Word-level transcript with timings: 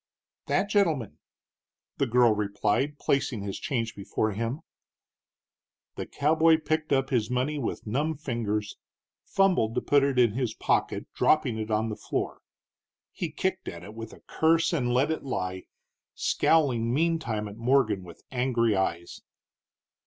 "That 0.47 0.67
gentleman," 0.67 1.19
the 1.97 2.07
girl 2.07 2.33
replied, 2.33 2.97
placing 2.97 3.43
his 3.43 3.59
change 3.59 3.93
before 3.95 4.31
him. 4.31 4.61
The 5.93 6.07
cowboy 6.07 6.57
picked 6.59 6.91
up 6.91 7.11
his 7.11 7.29
money 7.29 7.59
with 7.59 7.85
numb 7.85 8.17
fingers, 8.17 8.77
fumbled 9.23 9.75
to 9.75 9.81
put 9.81 10.01
it 10.01 10.17
in 10.17 10.31
his 10.31 10.55
pocket, 10.55 11.05
dropping 11.13 11.59
it 11.59 11.69
on 11.69 11.89
the 11.89 11.95
floor. 11.95 12.41
He 13.11 13.29
kicked 13.29 13.67
at 13.67 13.83
it 13.83 13.93
with 13.93 14.11
a 14.11 14.21
curse 14.25 14.73
and 14.73 14.91
let 14.91 15.11
it 15.11 15.21
lie, 15.21 15.65
scowling 16.15 16.91
meantime 16.91 17.47
at 17.47 17.57
Morgan 17.57 18.03
with 18.03 18.23
angry 18.31 18.75
eyes. 18.75 19.21